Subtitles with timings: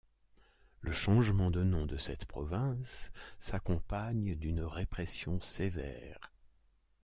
[0.79, 6.31] Le changement de nom de cette province s'accompagne d'une répression sévère.